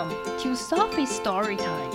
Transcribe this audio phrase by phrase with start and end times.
[0.00, 1.90] Welcome to Sophie's Story Time.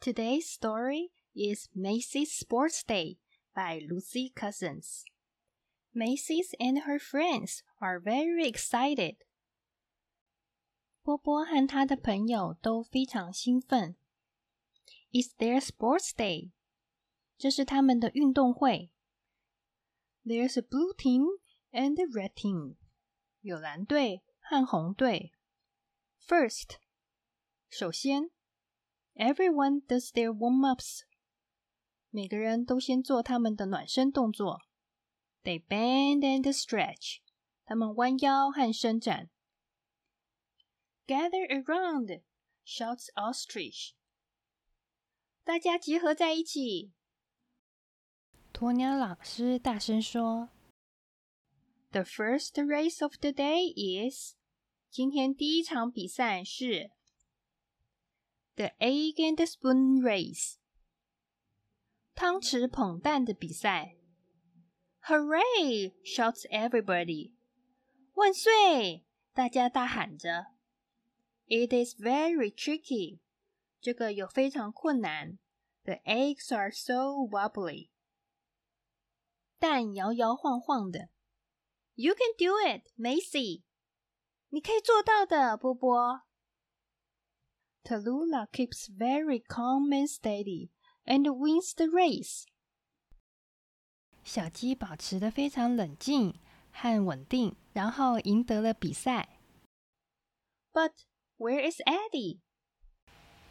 [0.00, 3.18] Today's story is Maisy's Sports Day
[3.54, 5.04] by Lucy Cousins.
[5.94, 9.16] Maisy's and her friends are very excited.
[11.02, 13.96] 波波和他的朋友都非常兴奋。
[15.12, 16.52] It's their sports day，
[17.36, 18.90] 这是他们的运动会。
[20.27, 21.27] There's a blue team
[21.71, 22.75] and a red team.
[23.41, 25.33] 有蓝队和红队。
[26.25, 26.77] First，
[27.69, 28.31] 首先，
[29.15, 31.01] everyone does their warm-ups。
[32.09, 34.61] 每个人都先做他们的暖身动作。
[35.43, 37.17] They bend and stretch。
[37.65, 39.29] 他们弯腰和伸展。
[41.05, 42.21] Gather around,
[42.65, 43.91] shouts Ostrich。
[45.43, 46.93] 大家集合在一起。
[48.57, 50.49] 鸵鸟老师大声说：“
[51.91, 54.35] The first race of the day is……
[54.89, 56.91] 今天第一场比赛是
[58.55, 60.55] The egg and spoon race，
[62.15, 63.97] 汤匙捧蛋的比赛。
[65.05, 65.93] Hooray!
[66.03, 67.33] shouts everybody，
[68.13, 69.03] 万岁！
[69.33, 70.53] 大家大喊着。
[71.47, 73.19] It is very tricky。
[73.81, 75.37] 这个有非常困难。
[75.83, 77.89] The eggs are so wobbly。
[79.58, 81.10] 但摇摇晃晃的。
[81.94, 83.62] You can do it, Maisy！
[84.50, 86.22] 你可以做到的，波波。
[87.82, 90.70] Tallulah keeps very calm and steady
[91.04, 92.44] and wins the race。
[94.22, 96.38] 小鸡保持的非常冷静
[96.70, 99.40] 和稳定，然后赢得了比赛。
[100.72, 100.92] But
[101.38, 102.40] where is Eddie？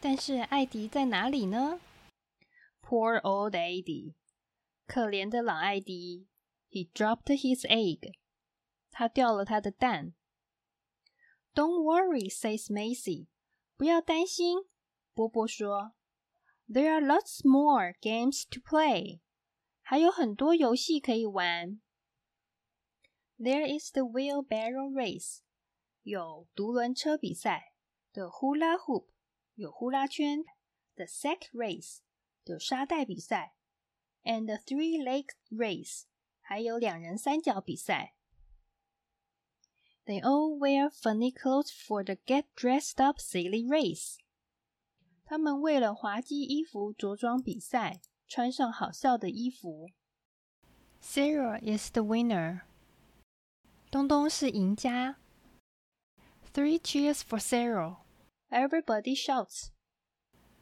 [0.00, 1.80] 但是艾迪在哪里呢
[2.82, 4.14] ？Poor old Eddie！
[4.88, 6.26] 可怜的朗艾迪
[6.70, 8.14] ，He dropped his egg。
[8.90, 10.14] 他掉了他的蛋。
[11.54, 13.26] Don't worry，says Maisy。
[13.76, 14.64] 不要担心，
[15.12, 15.92] 波波说。
[16.66, 19.20] There are lots more games to play。
[19.82, 21.82] 还有很多游戏可以玩。
[23.38, 25.40] There is the wheelbarrow race。
[26.02, 27.74] 有独轮车比赛。
[28.12, 29.08] The hula hoop。
[29.54, 30.44] 有呼啦圈。
[30.94, 31.98] The sack race。
[32.44, 33.57] 有沙袋比赛。
[34.28, 36.02] and the Three Legged Race，
[36.42, 38.14] 还有两人三角比赛。
[40.04, 44.16] They all wear funny clothes for the get dressed up silly race。
[45.24, 49.88] 他们为了滑稽衣服着装比赛，穿上好笑的衣服。
[51.02, 52.62] Cyril is the winner。
[53.90, 55.16] 东东是赢家。
[56.52, 59.68] Three cheers for Cyril！Everybody shouts。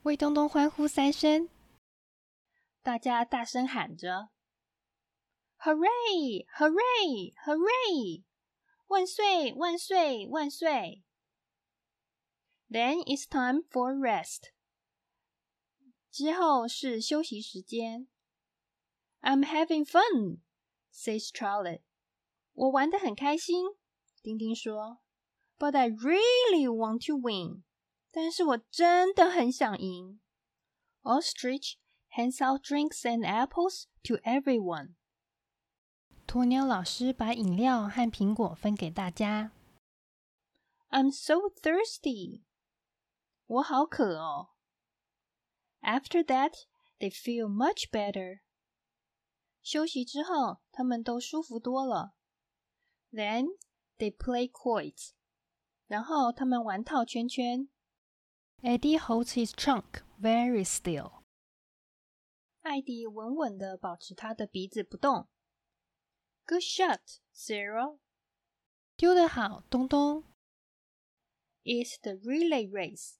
[0.02, 1.48] 为东东欢呼三声。
[2.85, 4.29] 大家大声喊着：“
[5.59, 6.45] Hooray!
[6.57, 7.33] Hooray!
[7.45, 8.23] Hooray!
[8.87, 9.53] 万岁！
[9.53, 10.27] 万岁！
[10.27, 11.03] 万岁！”
[12.69, 14.51] Then it's time for rest.
[16.09, 18.07] 之后是休息时间。
[19.21, 20.39] I'm having fun,
[20.91, 21.81] says Charlie.
[22.53, 23.75] 我玩得很开心，
[24.21, 24.99] 丁丁说。
[25.59, 27.63] But I really want to win.
[28.09, 30.19] 但是我真的很想赢。
[31.03, 31.75] Ostrich
[32.15, 34.95] hands out drinks and apples to everyone.
[36.27, 39.51] 鸵鸟老师把饮料和苹果分给大家。
[40.89, 42.43] I'm so thirsty.
[43.47, 44.49] 我好渴哦。
[45.81, 46.53] After that,
[46.99, 48.41] they feel much better.
[49.61, 52.13] 休息之后，他们都舒服多了。
[53.11, 53.47] Then
[53.97, 55.11] they play quoits.
[55.87, 57.67] 然后他们玩套圈圈。
[58.61, 61.14] Eddie holds his trunk very still.
[62.66, 65.28] 艾迪稳稳的保持他的鼻子不动。
[66.46, 68.00] Good shot, Cyril。
[68.96, 70.24] 丢得好，东东。
[71.62, 73.18] It's the relay race。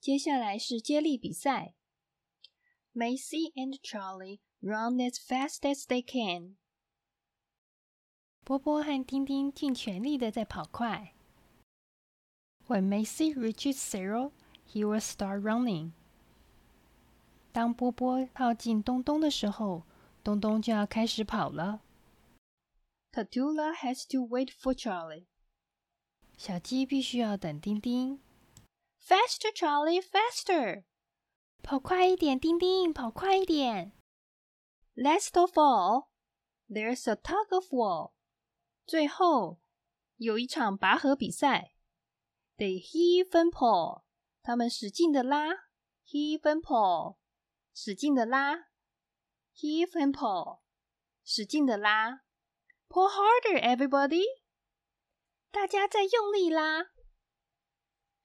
[0.00, 1.74] 接下来是接力比赛。
[2.94, 6.56] Maisy and Charley run as fast as they can。
[8.44, 11.14] 波波和丁丁尽全力的在跑快。
[12.66, 14.32] When Maisy reaches Cyril,
[14.66, 15.92] he will start running.
[17.56, 19.86] 当波波靠近东东的时候，
[20.22, 21.80] 东东就要开始跑了。
[23.10, 25.24] Tatula has to wait for Charlie.
[26.36, 28.20] 小鸡必须要等丁丁。
[29.00, 30.84] Faster, Charlie, faster!
[31.62, 33.92] 跑快一点，丁丁，跑快一点。
[34.94, 36.08] Last of all,
[36.68, 38.12] there's a tug of war.
[38.84, 39.60] 最后
[40.18, 41.72] 有一场拔河比赛。
[42.58, 44.02] They heave and pull，
[44.42, 45.54] 他们使劲的拉
[46.06, 47.16] ，heave and pull，
[47.78, 48.54] 使劲的拉
[49.54, 50.60] ，heave and pull，
[51.22, 52.22] 使劲的拉
[52.88, 54.24] ，Pull harder, everybody！
[55.50, 56.84] 大家再用力拉。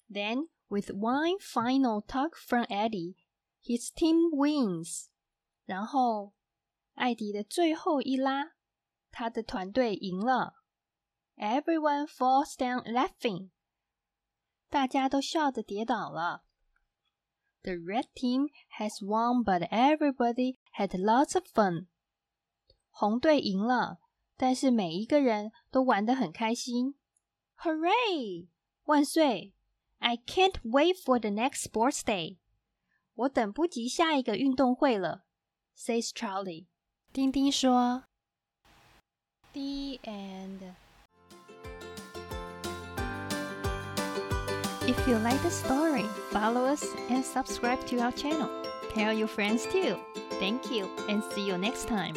[0.10, 3.18] Then, with one final tug from Eddie,
[3.62, 5.08] his team wins.
[5.66, 6.34] 然后，
[6.94, 8.54] 艾迪的最后一拉，
[9.12, 10.54] 他的团队赢了。
[11.36, 13.50] Everyone falls down laughing.
[14.70, 16.46] 大家都笑着跌倒了。
[17.64, 18.48] The red team
[18.80, 21.88] has won, but everybody had lots of fun.
[22.90, 24.00] 红队赢了，
[24.36, 26.96] 但是每一个人都玩得很开心。
[27.58, 28.48] Hooray！
[28.86, 29.54] 万岁
[30.00, 32.40] ！I can't wait for the next sports day。
[33.14, 35.26] 我等不及下一个运动会了。
[35.78, 36.66] Says Charley。
[37.14, 38.06] 丁丁说
[39.54, 40.74] ：“The end。”
[44.88, 46.01] If you like the story
[46.32, 48.50] follow us and subscribe to our channel.
[48.90, 49.98] Tell your friends too.
[50.40, 52.16] Thank you and see you next time.